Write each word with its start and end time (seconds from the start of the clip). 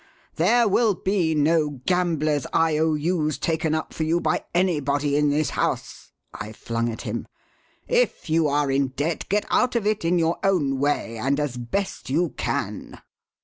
'There 0.33 0.67
will 0.67 0.95
be 0.95 1.35
no 1.35 1.79
gambler's 1.85 2.47
I. 2.51 2.75
O. 2.79 2.95
U.'s 2.95 3.37
taken 3.37 3.75
up 3.75 3.93
for 3.93 4.01
you 4.03 4.19
by 4.19 4.45
anybody 4.51 5.15
in 5.15 5.29
this 5.29 5.51
house,' 5.51 6.11
I 6.33 6.53
flung 6.53 6.89
at 6.91 7.03
him. 7.03 7.27
'If 7.87 8.27
you 8.27 8.47
are 8.47 8.71
in 8.71 8.87
debt, 8.97 9.29
get 9.29 9.45
out 9.51 9.75
of 9.75 9.85
it 9.85 10.03
in 10.03 10.17
your 10.17 10.39
own 10.43 10.79
way 10.79 11.19
and 11.19 11.39
as 11.39 11.55
best 11.57 12.09
you 12.09 12.29
can!' 12.29 12.99